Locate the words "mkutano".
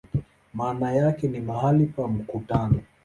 2.07-2.81